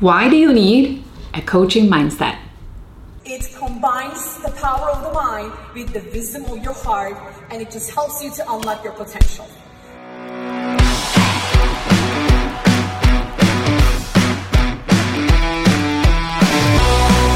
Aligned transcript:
Why 0.00 0.28
do 0.28 0.36
you 0.36 0.52
need 0.52 1.02
a 1.34 1.42
coaching 1.42 1.88
mindset? 1.88 2.38
It 3.24 3.52
combines 3.58 4.40
the 4.44 4.52
power 4.52 4.90
of 4.90 5.02
the 5.02 5.12
mind 5.12 5.50
with 5.74 5.92
the 5.92 5.98
wisdom 6.16 6.44
of 6.44 6.62
your 6.62 6.72
heart, 6.72 7.16
and 7.50 7.60
it 7.60 7.72
just 7.72 7.90
helps 7.90 8.22
you 8.22 8.30
to 8.30 8.48
unlock 8.48 8.84
your 8.84 8.92
potential. 8.92 9.44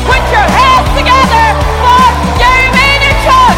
Put 0.07 0.23
your 0.31 0.47
hands 0.55 0.91
together 0.95 1.47
for 1.83 2.03
Jeremy 2.39 2.71
Vaynerchuk! 2.79 3.57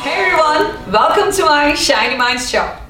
Hey 0.00 0.24
everyone, 0.24 0.90
welcome 0.90 1.30
to 1.32 1.44
my 1.44 1.74
Shiny 1.74 2.16
Minds 2.16 2.48
show. 2.48 2.83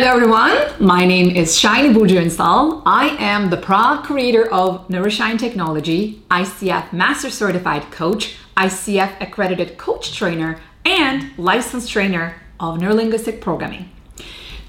Hello 0.00 0.12
everyone, 0.12 0.56
my 0.78 1.04
name 1.04 1.28
is 1.28 1.58
Shiny 1.58 1.92
Burcu 1.92 2.82
I 2.86 3.16
am 3.18 3.50
the 3.50 3.56
proud 3.56 4.04
creator 4.04 4.48
of 4.52 4.86
Neuroshine 4.86 5.40
Technology, 5.40 6.22
ICF 6.30 6.92
Master 6.92 7.30
Certified 7.30 7.90
Coach, 7.90 8.36
ICF 8.56 9.20
Accredited 9.20 9.76
Coach 9.76 10.14
Trainer, 10.14 10.60
and 10.84 11.36
licensed 11.36 11.90
trainer 11.90 12.36
of 12.60 12.78
neurolinguistic 12.78 13.40
programming. 13.40 13.90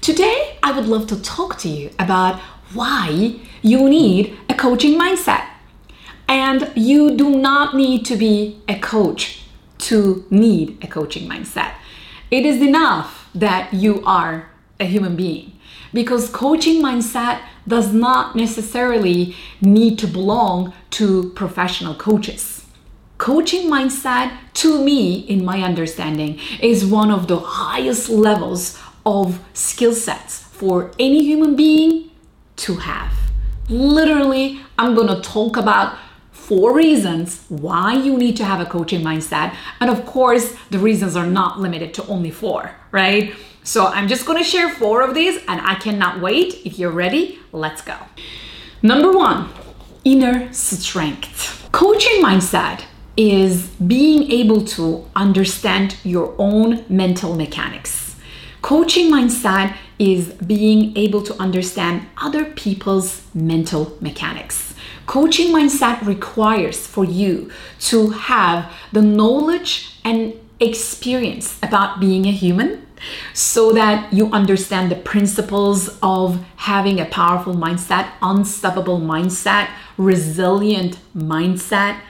Today, 0.00 0.58
I 0.64 0.72
would 0.72 0.86
love 0.86 1.06
to 1.06 1.22
talk 1.22 1.58
to 1.58 1.68
you 1.68 1.90
about 2.00 2.40
why 2.74 3.36
you 3.62 3.88
need 3.88 4.36
a 4.48 4.54
coaching 4.54 4.98
mindset. 4.98 5.46
And 6.26 6.72
you 6.74 7.16
do 7.16 7.36
not 7.36 7.76
need 7.76 8.04
to 8.06 8.16
be 8.16 8.60
a 8.66 8.76
coach 8.80 9.44
to 9.90 10.26
need 10.28 10.82
a 10.82 10.88
coaching 10.88 11.28
mindset. 11.28 11.74
It 12.32 12.44
is 12.44 12.60
enough 12.60 13.28
that 13.32 13.72
you 13.72 14.02
are 14.04 14.50
a 14.80 14.84
human 14.84 15.14
being 15.14 15.52
because 15.92 16.28
coaching 16.30 16.82
mindset 16.82 17.40
does 17.66 17.92
not 17.92 18.34
necessarily 18.36 19.36
need 19.60 19.98
to 19.98 20.06
belong 20.06 20.72
to 20.90 21.30
professional 21.30 21.94
coaches. 21.94 22.64
Coaching 23.18 23.68
mindset, 23.70 24.32
to 24.54 24.82
me, 24.82 25.18
in 25.18 25.44
my 25.44 25.62
understanding, 25.62 26.38
is 26.60 26.86
one 26.86 27.10
of 27.10 27.28
the 27.28 27.38
highest 27.38 28.08
levels 28.08 28.80
of 29.04 29.40
skill 29.52 29.92
sets 29.92 30.40
for 30.40 30.90
any 30.98 31.22
human 31.24 31.54
being 31.54 32.10
to 32.56 32.76
have. 32.76 33.12
Literally, 33.68 34.60
I'm 34.78 34.94
gonna 34.94 35.20
talk 35.20 35.56
about 35.56 35.98
four 36.32 36.74
reasons 36.74 37.44
why 37.48 37.94
you 37.94 38.16
need 38.16 38.36
to 38.36 38.44
have 38.44 38.60
a 38.60 38.66
coaching 38.66 39.02
mindset. 39.02 39.54
And 39.80 39.90
of 39.90 40.04
course, 40.06 40.56
the 40.70 40.78
reasons 40.78 41.14
are 41.14 41.26
not 41.26 41.60
limited 41.60 41.94
to 41.94 42.06
only 42.06 42.30
four, 42.30 42.72
right? 42.90 43.34
So 43.62 43.86
I'm 43.86 44.08
just 44.08 44.26
gonna 44.26 44.44
share 44.44 44.70
four 44.70 45.02
of 45.02 45.14
these 45.14 45.42
and 45.48 45.60
I 45.60 45.74
cannot 45.74 46.20
wait. 46.20 46.64
If 46.64 46.78
you're 46.78 46.90
ready, 46.90 47.38
let's 47.52 47.82
go. 47.82 47.96
Number 48.82 49.12
one, 49.12 49.50
inner 50.04 50.52
strength. 50.52 51.68
Coaching 51.72 52.22
mindset 52.22 52.84
is 53.16 53.66
being 53.86 54.30
able 54.30 54.64
to 54.64 55.04
understand 55.14 55.96
your 56.04 56.34
own 56.38 56.84
mental 56.88 57.36
mechanics. 57.36 58.16
Coaching 58.62 59.10
mindset 59.10 59.74
is 59.98 60.32
being 60.34 60.96
able 60.96 61.22
to 61.22 61.34
understand 61.40 62.06
other 62.16 62.44
people's 62.44 63.22
mental 63.34 63.96
mechanics. 64.00 64.74
Coaching 65.06 65.52
mindset 65.52 66.04
requires 66.06 66.86
for 66.86 67.04
you 67.04 67.50
to 67.80 68.10
have 68.10 68.72
the 68.92 69.02
knowledge 69.02 69.98
and 70.04 70.34
experience 70.60 71.58
about 71.62 72.00
being 72.00 72.26
a 72.26 72.30
human 72.32 72.86
so 73.32 73.72
that 73.72 74.12
you 74.12 74.30
understand 74.32 74.90
the 74.90 74.96
principles 74.96 75.98
of 76.02 76.44
having 76.56 77.00
a 77.00 77.06
powerful 77.06 77.54
mindset, 77.54 78.10
unstoppable 78.22 79.00
mindset, 79.00 79.68
resilient 79.96 80.98
mindset, 81.16 82.00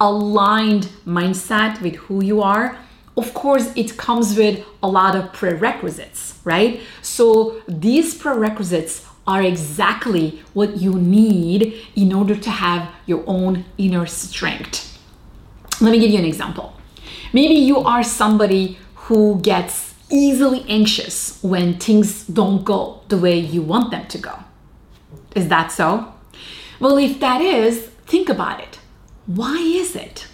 aligned 0.00 0.84
mindset 1.06 1.80
with 1.80 1.96
who 1.96 2.22
you 2.22 2.42
are. 2.42 2.78
Of 3.16 3.34
course, 3.34 3.72
it 3.76 3.96
comes 3.96 4.36
with 4.36 4.64
a 4.82 4.88
lot 4.88 5.14
of 5.14 5.32
prerequisites, 5.32 6.40
right? 6.44 6.80
So 7.02 7.62
these 7.68 8.14
prerequisites 8.14 9.06
are 9.26 9.42
exactly 9.42 10.42
what 10.54 10.78
you 10.78 10.94
need 10.94 11.74
in 11.94 12.12
order 12.12 12.34
to 12.34 12.50
have 12.50 12.90
your 13.06 13.22
own 13.26 13.64
inner 13.78 14.06
strength. 14.06 14.98
Let 15.80 15.92
me 15.92 16.00
give 16.00 16.10
you 16.10 16.18
an 16.18 16.24
example. 16.24 16.74
Maybe 17.32 17.54
you 17.54 17.78
are 17.78 18.02
somebody 18.02 18.78
who 18.94 19.40
gets 19.40 19.91
easily 20.12 20.64
anxious 20.68 21.42
when 21.42 21.78
things 21.78 22.26
don't 22.26 22.64
go 22.64 23.00
the 23.08 23.16
way 23.18 23.38
you 23.38 23.62
want 23.62 23.90
them 23.90 24.06
to 24.08 24.18
go. 24.18 24.38
Is 25.34 25.48
that 25.48 25.72
so? 25.72 26.12
Well, 26.78 26.98
if 26.98 27.18
that 27.20 27.40
is, 27.40 27.86
think 28.06 28.28
about 28.28 28.60
it. 28.60 28.78
Why 29.26 29.56
is 29.56 29.96
it? 29.96 30.26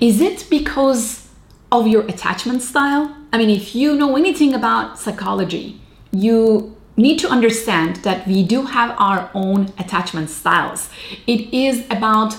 Is 0.00 0.20
it 0.20 0.46
because 0.48 1.28
of 1.72 1.86
your 1.86 2.06
attachment 2.06 2.62
style? 2.62 3.14
I 3.32 3.38
mean, 3.38 3.50
if 3.50 3.74
you 3.74 3.96
know 3.96 4.16
anything 4.16 4.54
about 4.54 4.98
psychology, 4.98 5.80
you 6.12 6.76
need 6.96 7.18
to 7.18 7.28
understand 7.28 7.96
that 7.96 8.26
we 8.26 8.42
do 8.42 8.62
have 8.62 8.94
our 8.98 9.30
own 9.34 9.72
attachment 9.78 10.30
styles. 10.30 10.88
It 11.26 11.52
is 11.52 11.84
about 11.90 12.36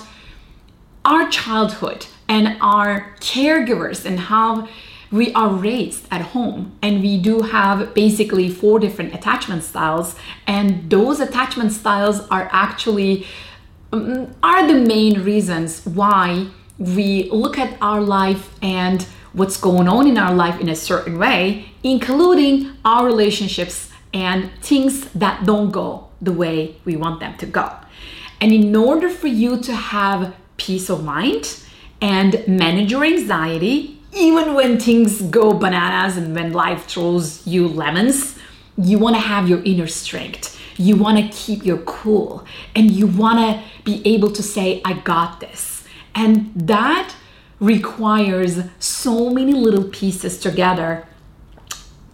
our 1.04 1.28
childhood 1.28 2.06
and 2.28 2.56
our 2.60 3.14
caregivers 3.20 4.04
and 4.04 4.18
how 4.18 4.68
we 5.10 5.32
are 5.34 5.48
raised 5.48 6.06
at 6.10 6.20
home 6.20 6.76
and 6.82 7.00
we 7.00 7.18
do 7.18 7.40
have 7.42 7.94
basically 7.94 8.48
four 8.48 8.78
different 8.78 9.14
attachment 9.14 9.62
styles 9.62 10.14
and 10.46 10.90
those 10.90 11.20
attachment 11.20 11.72
styles 11.72 12.20
are 12.28 12.48
actually 12.52 13.26
um, 13.92 14.34
are 14.42 14.66
the 14.66 14.74
main 14.74 15.22
reasons 15.22 15.84
why 15.86 16.46
we 16.78 17.28
look 17.30 17.58
at 17.58 17.76
our 17.80 18.00
life 18.00 18.54
and 18.62 19.02
what's 19.32 19.56
going 19.56 19.88
on 19.88 20.06
in 20.06 20.18
our 20.18 20.34
life 20.34 20.60
in 20.60 20.68
a 20.68 20.76
certain 20.76 21.18
way 21.18 21.72
including 21.82 22.76
our 22.84 23.06
relationships 23.06 23.90
and 24.12 24.50
things 24.62 25.10
that 25.12 25.44
don't 25.44 25.70
go 25.70 26.08
the 26.20 26.32
way 26.32 26.76
we 26.84 26.96
want 26.96 27.20
them 27.20 27.36
to 27.38 27.46
go. 27.46 27.70
And 28.40 28.52
in 28.52 28.74
order 28.74 29.08
for 29.08 29.26
you 29.26 29.58
to 29.60 29.72
have 29.74 30.34
peace 30.56 30.88
of 30.88 31.04
mind 31.04 31.60
and 32.00 32.46
manage 32.46 32.90
your 32.90 33.04
anxiety 33.04 33.97
even 34.12 34.54
when 34.54 34.78
things 34.78 35.22
go 35.22 35.52
bananas 35.52 36.16
and 36.16 36.34
when 36.34 36.52
life 36.52 36.86
throws 36.86 37.46
you 37.46 37.68
lemons, 37.68 38.38
you 38.76 38.98
want 38.98 39.16
to 39.16 39.20
have 39.20 39.48
your 39.48 39.62
inner 39.64 39.86
strength. 39.86 40.58
You 40.76 40.96
want 40.96 41.18
to 41.18 41.36
keep 41.36 41.64
your 41.64 41.78
cool 41.78 42.44
and 42.74 42.90
you 42.90 43.06
want 43.06 43.38
to 43.38 43.62
be 43.84 44.00
able 44.06 44.30
to 44.32 44.42
say, 44.42 44.80
I 44.84 44.94
got 44.94 45.40
this. 45.40 45.84
And 46.14 46.52
that 46.54 47.14
requires 47.60 48.60
so 48.78 49.30
many 49.30 49.52
little 49.52 49.84
pieces 49.84 50.38
together, 50.38 51.06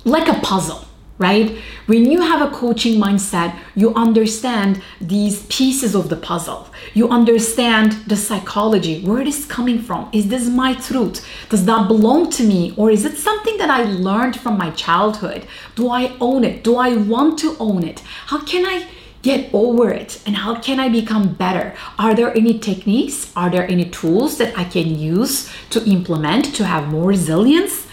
like 0.05 0.28
a 0.28 0.41
puzzle 0.41 0.87
right? 1.19 1.56
When 1.86 2.10
you 2.10 2.20
have 2.20 2.42
a 2.42 2.54
coaching 2.54 3.00
mindset, 3.00 3.56
you 3.76 3.94
understand 3.94 4.82
these 5.00 5.47
pieces 5.47 5.94
of 5.94 6.08
the 6.08 6.16
puzzle. 6.16 6.69
You 6.92 7.08
understand 7.08 7.92
the 8.08 8.16
psychology. 8.16 9.02
Where 9.04 9.20
it 9.20 9.28
is 9.28 9.47
coming 9.47 9.80
from? 9.80 10.08
Is 10.12 10.28
this 10.28 10.48
my 10.48 10.75
truth? 10.75 11.25
Does 11.50 11.64
that 11.66 11.86
belong 11.86 12.30
to 12.30 12.44
me? 12.44 12.75
Or 12.76 12.91
is 12.91 13.04
it 13.04 13.16
something 13.16 13.56
that 13.58 13.70
I 13.70 13.84
learned 13.84 14.41
from 14.41 14.58
my 14.58 14.70
childhood? 14.70 15.47
Do 15.76 15.88
I 15.88 16.16
own 16.20 16.42
it? 16.42 16.64
Do 16.64 16.76
I 16.76 16.97
want 16.97 17.38
to 17.41 17.56
own 17.60 17.84
it? 17.84 18.00
How 18.26 18.44
can 18.44 18.66
I 18.66 18.88
get 19.22 19.48
over 19.54 19.91
it 19.91 20.20
and 20.26 20.36
how 20.36 20.60
can 20.60 20.78
I 20.78 20.88
become 20.91 21.32
better? 21.32 21.75
Are 21.98 22.14
there 22.14 22.36
any 22.36 22.58
techniques? 22.58 23.32
Are 23.34 23.48
there 23.48 23.66
any 23.70 23.88
tools 23.88 24.36
that 24.38 24.56
I 24.58 24.64
can 24.64 24.98
use 24.98 25.50
to 25.70 25.82
implement 25.84 26.54
to 26.56 26.66
have 26.66 26.88
more 26.88 27.08
resilience? 27.08 27.86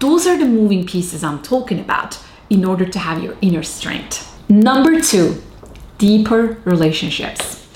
Those 0.00 0.26
are 0.26 0.36
the 0.36 0.46
moving 0.46 0.84
pieces 0.84 1.22
I'm 1.22 1.40
talking 1.42 1.78
about 1.78 2.18
in 2.52 2.66
order 2.66 2.84
to 2.84 2.98
have 2.98 3.22
your 3.22 3.34
inner 3.40 3.62
strength. 3.62 4.38
Number 4.50 5.00
two, 5.00 5.42
deeper 5.96 6.58
relationships. 6.66 7.66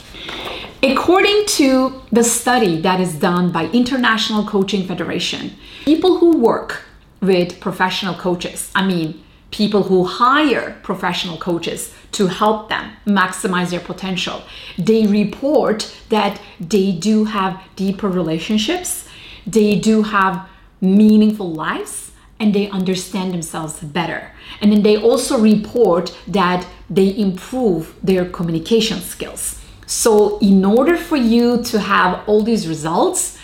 According 0.82 1.46
to 1.60 2.02
the 2.12 2.22
study 2.22 2.82
that 2.82 3.00
is 3.00 3.14
done 3.14 3.50
by 3.50 3.64
International 3.70 4.44
Coaching 4.44 4.86
Federation, 4.86 5.52
people 5.86 6.18
who 6.18 6.36
work 6.36 6.82
with 7.22 7.58
professional 7.58 8.14
coaches, 8.14 8.70
I 8.74 8.86
mean, 8.86 9.24
people 9.50 9.84
who 9.84 10.04
hire 10.04 10.78
professional 10.82 11.38
coaches 11.38 11.94
to 12.12 12.26
help 12.26 12.68
them 12.68 12.92
maximize 13.06 13.70
their 13.70 13.80
potential, 13.80 14.42
they 14.76 15.06
report 15.06 15.96
that 16.10 16.38
they 16.60 16.92
do 16.92 17.24
have 17.24 17.62
deeper 17.76 18.08
relationships, 18.08 19.08
they 19.46 19.76
do 19.76 20.02
have 20.02 20.46
meaningful 20.82 21.50
lives, 21.50 22.12
and 22.38 22.54
they 22.54 22.68
understand 22.68 23.32
themselves 23.32 23.80
better. 23.80 24.30
And 24.60 24.70
then 24.72 24.82
they 24.82 24.96
also 24.96 25.38
report 25.38 26.16
that 26.26 26.66
they 26.90 27.16
improve 27.16 27.94
their 28.02 28.24
communication 28.24 29.00
skills. 29.00 29.60
So, 29.86 30.38
in 30.40 30.64
order 30.64 30.96
for 30.96 31.16
you 31.16 31.62
to 31.64 31.78
have 31.78 32.28
all 32.28 32.42
these 32.42 32.66
results, 32.66 33.38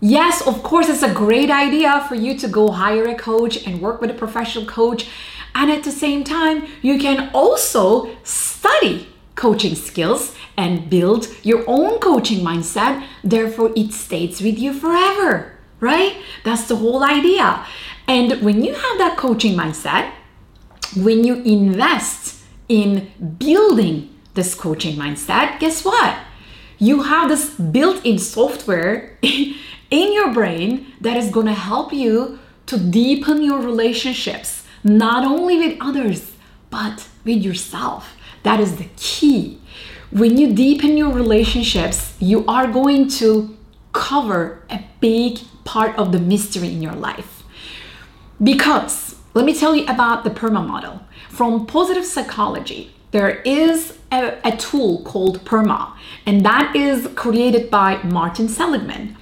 yes, 0.00 0.46
of 0.46 0.62
course, 0.62 0.88
it's 0.88 1.02
a 1.02 1.12
great 1.12 1.50
idea 1.50 2.04
for 2.08 2.14
you 2.14 2.36
to 2.38 2.48
go 2.48 2.70
hire 2.70 3.08
a 3.08 3.14
coach 3.14 3.66
and 3.66 3.80
work 3.80 4.00
with 4.00 4.10
a 4.10 4.14
professional 4.14 4.66
coach. 4.66 5.08
And 5.54 5.70
at 5.70 5.82
the 5.82 5.90
same 5.90 6.24
time, 6.24 6.66
you 6.82 6.98
can 6.98 7.30
also 7.32 8.10
study 8.22 9.08
coaching 9.34 9.74
skills 9.74 10.34
and 10.56 10.90
build 10.90 11.28
your 11.42 11.64
own 11.66 11.98
coaching 12.00 12.44
mindset. 12.44 13.04
Therefore, 13.24 13.72
it 13.74 13.92
stays 13.92 14.42
with 14.42 14.58
you 14.58 14.74
forever, 14.74 15.52
right? 15.80 16.16
That's 16.44 16.68
the 16.68 16.76
whole 16.76 17.02
idea. 17.02 17.64
And 18.06 18.42
when 18.42 18.62
you 18.62 18.74
have 18.74 18.98
that 18.98 19.16
coaching 19.16 19.56
mindset, 19.56 20.12
when 20.96 21.24
you 21.24 21.36
invest 21.42 22.42
in 22.68 23.10
building 23.38 24.14
this 24.34 24.54
coaching 24.54 24.96
mindset, 24.96 25.58
guess 25.60 25.84
what? 25.84 26.18
You 26.78 27.02
have 27.02 27.28
this 27.28 27.50
built 27.50 28.04
in 28.04 28.18
software 28.18 29.18
in 29.22 30.12
your 30.12 30.32
brain 30.32 30.92
that 31.00 31.16
is 31.16 31.30
going 31.30 31.46
to 31.46 31.54
help 31.54 31.92
you 31.92 32.38
to 32.66 32.78
deepen 32.78 33.42
your 33.42 33.60
relationships, 33.60 34.64
not 34.82 35.24
only 35.24 35.58
with 35.58 35.78
others, 35.80 36.32
but 36.70 37.08
with 37.24 37.42
yourself. 37.42 38.16
That 38.42 38.60
is 38.60 38.76
the 38.76 38.88
key. 38.96 39.60
When 40.10 40.36
you 40.36 40.52
deepen 40.52 40.96
your 40.96 41.12
relationships, 41.12 42.14
you 42.18 42.44
are 42.46 42.66
going 42.66 43.08
to 43.20 43.56
cover 43.92 44.62
a 44.68 44.84
big 45.00 45.38
part 45.64 45.96
of 45.96 46.12
the 46.12 46.18
mystery 46.18 46.72
in 46.72 46.82
your 46.82 46.94
life. 46.94 47.31
Because 48.42 49.16
let 49.34 49.44
me 49.44 49.54
tell 49.54 49.76
you 49.76 49.84
about 49.86 50.24
the 50.24 50.30
PERMA 50.30 50.66
model. 50.66 51.00
From 51.28 51.66
positive 51.66 52.04
psychology, 52.04 52.92
there 53.12 53.40
is 53.42 53.98
a, 54.10 54.36
a 54.44 54.56
tool 54.56 55.02
called 55.04 55.44
PERMA, 55.44 55.92
and 56.26 56.44
that 56.44 56.74
is 56.74 57.08
created 57.14 57.70
by 57.70 58.02
Martin 58.02 58.48
Seligman, 58.48 59.16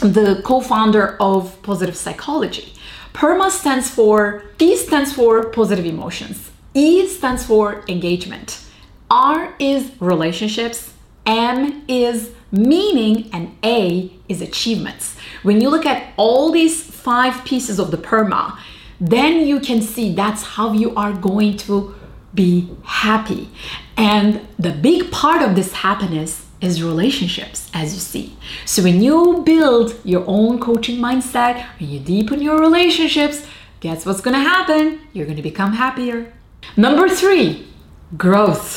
the 0.00 0.42
co 0.44 0.60
founder 0.60 1.16
of 1.18 1.60
positive 1.62 1.96
psychology. 1.96 2.74
PERMA 3.14 3.50
stands 3.50 3.88
for 3.88 4.44
P 4.58 4.76
stands 4.76 5.12
for 5.12 5.48
positive 5.50 5.86
emotions, 5.86 6.50
E 6.74 7.06
stands 7.08 7.44
for 7.44 7.84
engagement, 7.88 8.64
R 9.10 9.54
is 9.58 9.92
relationships, 9.98 10.92
M 11.24 11.84
is 11.88 12.32
meaning, 12.52 13.30
and 13.32 13.56
A 13.64 14.12
is 14.28 14.42
achievements. 14.42 15.16
When 15.42 15.60
you 15.60 15.70
look 15.70 15.86
at 15.86 16.12
all 16.16 16.50
these 16.50 16.95
five 17.06 17.44
pieces 17.44 17.78
of 17.78 17.92
the 17.92 17.96
PERMA, 18.08 18.58
then 19.00 19.46
you 19.46 19.60
can 19.60 19.80
see 19.80 20.12
that's 20.12 20.42
how 20.54 20.72
you 20.72 20.92
are 20.96 21.12
going 21.12 21.56
to 21.56 21.94
be 22.34 22.68
happy. 22.82 23.48
And 23.96 24.40
the 24.58 24.72
big 24.72 25.12
part 25.12 25.40
of 25.40 25.54
this 25.54 25.72
happiness 25.72 26.44
is 26.60 26.82
relationships, 26.82 27.70
as 27.72 27.94
you 27.94 28.00
see. 28.00 28.36
So 28.64 28.82
when 28.82 29.00
you 29.00 29.42
build 29.46 29.94
your 30.04 30.24
own 30.26 30.58
coaching 30.58 30.98
mindset, 30.98 31.64
when 31.78 31.90
you 31.90 32.00
deepen 32.00 32.42
your 32.42 32.58
relationships, 32.58 33.46
guess 33.78 34.04
what's 34.04 34.20
gonna 34.20 34.46
happen? 34.54 34.98
You're 35.12 35.26
gonna 35.26 35.48
become 35.52 35.74
happier. 35.74 36.32
Number 36.76 37.08
three, 37.08 37.68
growth. 38.16 38.68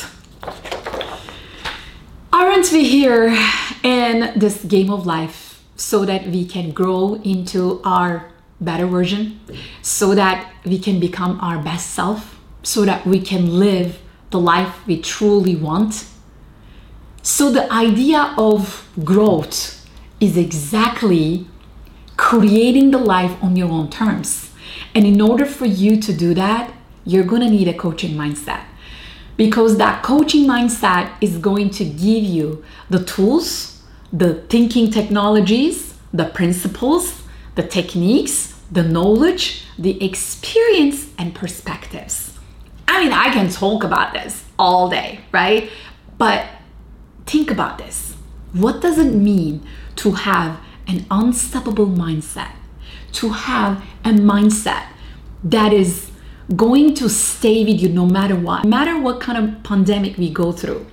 Aren't 2.32 2.70
we 2.70 2.84
here 2.84 3.36
in 3.82 4.38
this 4.38 4.62
game 4.62 4.90
of 4.92 5.04
life 5.04 5.49
so 5.80 6.04
that 6.04 6.26
we 6.26 6.44
can 6.44 6.72
grow 6.72 7.14
into 7.24 7.80
our 7.84 8.30
better 8.60 8.86
version, 8.86 9.40
so 9.80 10.14
that 10.14 10.52
we 10.66 10.78
can 10.78 11.00
become 11.00 11.38
our 11.40 11.58
best 11.58 11.94
self, 11.94 12.38
so 12.62 12.84
that 12.84 13.06
we 13.06 13.18
can 13.18 13.58
live 13.58 13.98
the 14.28 14.38
life 14.38 14.86
we 14.86 15.00
truly 15.00 15.56
want? 15.56 16.04
So, 17.22 17.50
the 17.50 17.70
idea 17.72 18.34
of 18.36 18.88
growth 19.02 19.88
is 20.20 20.36
exactly 20.36 21.46
creating 22.18 22.90
the 22.90 22.98
life 22.98 23.42
on 23.42 23.56
your 23.56 23.70
own 23.70 23.88
terms. 23.88 24.52
And 24.94 25.06
in 25.06 25.18
order 25.18 25.46
for 25.46 25.64
you 25.64 25.98
to 25.98 26.12
do 26.12 26.34
that, 26.34 26.74
you're 27.06 27.24
going 27.24 27.40
to 27.40 27.48
need 27.48 27.68
a 27.68 27.74
coaching 27.74 28.16
mindset 28.16 28.64
because 29.38 29.78
that 29.78 30.02
coaching 30.02 30.46
mindset 30.46 31.10
is 31.22 31.38
going 31.38 31.70
to 31.70 31.84
give 31.84 32.22
you 32.22 32.62
the 32.90 33.02
tools, 33.02 33.79
the 34.12 34.34
thinking 34.48 34.90
technologies, 34.90 35.94
the 36.12 36.24
principles, 36.26 37.22
the 37.54 37.62
techniques, 37.62 38.54
the 38.70 38.82
knowledge, 38.82 39.64
the 39.78 40.02
experience, 40.04 41.08
and 41.18 41.34
perspectives. 41.34 42.38
I 42.88 43.04
mean, 43.04 43.12
I 43.12 43.32
can 43.32 43.48
talk 43.50 43.84
about 43.84 44.12
this 44.12 44.44
all 44.58 44.88
day, 44.88 45.20
right? 45.32 45.70
But 46.18 46.46
think 47.26 47.50
about 47.50 47.78
this. 47.78 48.14
What 48.52 48.80
does 48.80 48.98
it 48.98 49.14
mean 49.14 49.64
to 49.96 50.12
have 50.12 50.60
an 50.86 51.06
unstoppable 51.10 51.86
mindset? 51.86 52.52
To 53.12 53.30
have 53.30 53.82
a 54.04 54.10
mindset 54.10 54.86
that 55.44 55.72
is 55.72 56.10
going 56.56 56.94
to 56.94 57.08
stay 57.08 57.64
with 57.64 57.80
you 57.80 57.88
no 57.88 58.06
matter 58.06 58.34
what, 58.34 58.64
no 58.64 58.70
matter 58.70 59.00
what 59.00 59.20
kind 59.20 59.38
of 59.38 59.62
pandemic 59.62 60.16
we 60.18 60.30
go 60.30 60.52
through, 60.52 60.86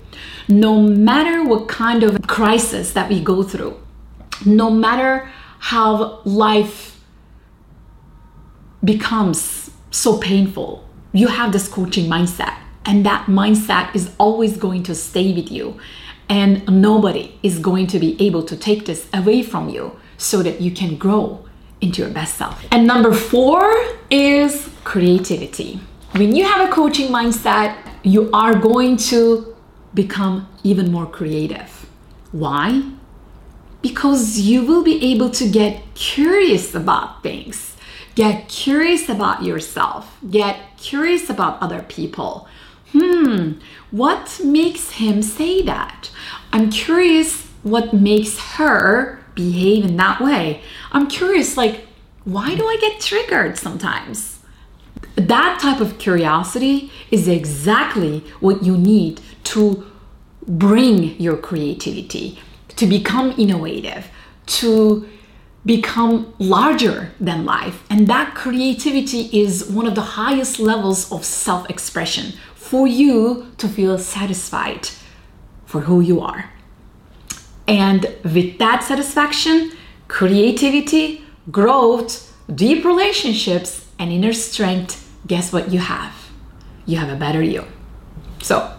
no 0.48 0.82
matter 0.82 1.44
what 1.44 1.68
kind 1.68 2.04
of 2.04 2.28
crisis 2.28 2.94
that 2.94 3.10
we 3.10 3.24
go 3.24 3.44
through, 3.44 3.78
no 4.46 4.70
matter 4.70 5.30
how 5.60 6.22
life 6.24 7.00
becomes 8.84 9.72
so 9.92 10.18
painful, 10.18 10.88
you 11.14 11.28
have 11.28 11.52
this 11.52 11.68
coaching 11.68 12.10
mindset, 12.10 12.56
and 12.86 13.06
that 13.06 13.26
mindset 13.26 13.96
is 13.96 14.12
always 14.18 14.58
going 14.58 14.84
to 14.84 14.96
stay 14.96 15.34
with 15.34 15.52
you. 15.52 15.80
And 16.30 16.68
nobody 16.68 17.40
is 17.42 17.58
going 17.58 17.88
to 17.88 18.00
be 18.00 18.22
able 18.22 18.44
to 18.44 18.58
take 18.58 18.86
this 18.86 19.08
away 19.14 19.44
from 19.44 19.70
you 19.70 19.98
so 20.18 20.44
that 20.44 20.60
you 20.60 20.72
can 20.72 20.98
grow 20.98 21.46
into 21.80 22.02
your 22.02 22.12
best 22.12 22.36
self. 22.36 22.66
And 22.72 22.86
number 22.86 23.14
four 23.14 23.74
is 24.10 24.70
creativity. 24.84 25.80
When 26.14 26.36
you 26.36 26.44
have 26.44 26.70
a 26.70 26.72
coaching 26.72 27.12
mindset, 27.12 27.78
you 28.04 28.30
are 28.32 28.56
going 28.56 28.98
to 29.12 29.56
become 29.98 30.48
even 30.64 30.92
more 30.92 31.08
creative. 31.08 31.90
Why? 32.32 32.84
Because 33.82 34.40
you 34.40 34.64
will 34.64 34.84
be 34.84 35.12
able 35.12 35.32
to 35.32 35.50
get 35.50 35.82
curious 35.96 36.76
about 36.76 37.24
things, 37.24 37.76
get 38.14 38.48
curious 38.48 39.10
about 39.10 39.44
yourself, 39.44 40.16
get 40.30 40.56
curious 40.78 41.32
about 41.32 41.60
other 41.64 41.82
people. 41.82 42.48
Hmm, 42.92 43.54
what 43.90 44.40
makes 44.44 44.92
him 44.92 45.24
say 45.24 45.64
that? 45.64 46.12
I'm 46.54 46.70
curious 46.70 47.48
what 47.64 47.92
makes 47.92 48.38
her 48.58 49.20
behave 49.34 49.84
in 49.84 49.98
that 49.98 50.22
way. 50.22 50.62
I'm 50.92 51.08
curious, 51.08 51.58
like, 51.58 51.88
why 52.24 52.54
do 52.56 52.64
I 52.68 52.78
get 52.80 53.02
triggered 53.02 53.58
sometimes? 53.58 54.40
That 55.16 55.60
type 55.60 55.82
of 55.82 55.98
curiosity 55.98 56.92
is 57.10 57.28
exactly 57.28 58.20
what 58.40 58.64
you 58.64 58.78
need 58.78 59.22
to 59.54 59.86
bring 60.48 61.20
your 61.20 61.38
creativity, 61.38 62.40
to 62.76 62.86
become 62.86 63.34
innovative, 63.38 64.10
to 64.46 65.08
become 65.66 66.34
larger 66.40 67.12
than 67.20 67.46
life. 67.46 67.84
And 67.90 68.08
that 68.08 68.36
creativity 68.36 69.30
is 69.38 69.70
one 69.70 69.86
of 69.86 69.96
the 69.96 70.02
highest 70.22 70.60
levels 70.60 71.12
of 71.12 71.26
self 71.26 71.70
expression 71.70 72.34
for 72.56 72.88
you 72.88 73.48
to 73.58 73.68
feel 73.68 73.98
satisfied 73.98 74.90
for 75.66 75.82
who 75.82 76.00
you 76.00 76.22
are. 76.22 76.52
And 77.68 78.06
with 78.24 78.58
that 78.60 78.84
satisfaction, 78.84 79.74
creativity, 80.08 81.24
growth, 81.52 82.34
deep 82.54 82.86
relationships, 82.86 83.86
and 84.00 84.12
inner 84.12 84.34
strength, 84.34 85.10
guess 85.28 85.52
what 85.52 85.72
you 85.72 85.80
have? 85.80 86.14
You 86.86 86.98
have 86.98 87.10
a 87.10 87.16
better 87.16 87.44
you. 87.44 87.66
So, 88.42 88.77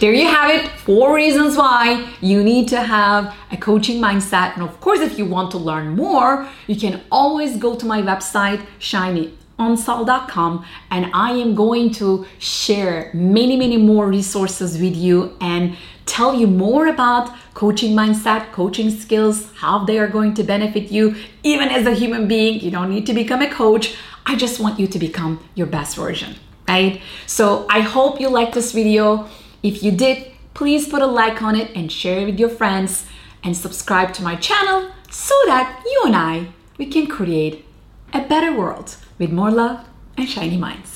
there 0.00 0.12
you 0.12 0.26
have 0.26 0.50
it. 0.50 0.68
Four 0.80 1.14
reasons 1.14 1.56
why 1.56 2.12
you 2.20 2.42
need 2.42 2.68
to 2.68 2.80
have 2.80 3.34
a 3.50 3.56
coaching 3.56 4.00
mindset. 4.00 4.54
And 4.54 4.62
of 4.62 4.80
course, 4.80 5.00
if 5.00 5.18
you 5.18 5.24
want 5.24 5.50
to 5.52 5.58
learn 5.58 5.96
more, 5.96 6.48
you 6.66 6.76
can 6.76 7.02
always 7.10 7.56
go 7.56 7.74
to 7.76 7.86
my 7.86 8.02
website, 8.02 8.64
shinyonsal.com, 8.78 10.64
and 10.90 11.10
I 11.14 11.30
am 11.32 11.54
going 11.54 11.92
to 11.94 12.26
share 12.38 13.10
many, 13.14 13.56
many 13.56 13.76
more 13.76 14.06
resources 14.08 14.78
with 14.78 14.94
you 14.96 15.36
and 15.40 15.76
tell 16.04 16.34
you 16.34 16.46
more 16.46 16.86
about 16.86 17.34
coaching 17.54 17.96
mindset, 17.96 18.52
coaching 18.52 18.90
skills, 18.90 19.50
how 19.54 19.84
they 19.84 19.98
are 19.98 20.08
going 20.08 20.34
to 20.34 20.44
benefit 20.44 20.92
you, 20.92 21.16
even 21.42 21.68
as 21.68 21.86
a 21.86 21.94
human 21.94 22.28
being. 22.28 22.60
You 22.60 22.70
don't 22.70 22.90
need 22.90 23.06
to 23.06 23.14
become 23.14 23.40
a 23.40 23.50
coach. 23.50 23.96
I 24.26 24.36
just 24.36 24.60
want 24.60 24.78
you 24.78 24.86
to 24.88 24.98
become 24.98 25.40
your 25.54 25.66
best 25.66 25.96
version, 25.96 26.36
right? 26.68 27.00
So 27.26 27.66
I 27.70 27.80
hope 27.80 28.20
you 28.20 28.28
liked 28.28 28.54
this 28.54 28.72
video. 28.72 29.28
If 29.62 29.82
you 29.82 29.90
did, 29.90 30.32
please 30.54 30.88
put 30.88 31.02
a 31.02 31.06
like 31.06 31.42
on 31.42 31.56
it 31.56 31.70
and 31.74 31.90
share 31.90 32.20
it 32.20 32.26
with 32.26 32.38
your 32.38 32.48
friends 32.48 33.06
and 33.42 33.56
subscribe 33.56 34.12
to 34.14 34.22
my 34.22 34.36
channel 34.36 34.90
so 35.10 35.34
that 35.46 35.82
you 35.84 36.02
and 36.06 36.16
I 36.16 36.48
we 36.78 36.86
can 36.86 37.06
create 37.06 37.64
a 38.12 38.20
better 38.20 38.52
world 38.56 38.96
with 39.18 39.30
more 39.30 39.50
love 39.50 39.86
and 40.16 40.28
shiny 40.28 40.56
minds. 40.56 40.95